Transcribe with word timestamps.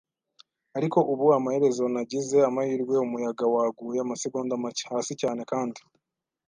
Ariko 0.77 0.99
ubu, 1.11 1.25
amaherezo, 1.37 1.83
nagize 1.93 2.37
amahirwe. 2.49 2.95
Umuyaga 3.05 3.45
waguye 3.53 3.99
amasegonda 4.01 4.53
make, 4.63 4.83
hasi 4.91 5.13
cyane, 5.21 5.41
kandi 5.51 5.79